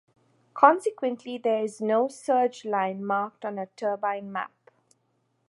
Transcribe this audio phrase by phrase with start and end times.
[0.55, 4.51] Consequently there is no surge line marked on a turbine map.